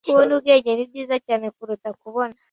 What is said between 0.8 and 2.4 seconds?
byiza cyane kuruta kubona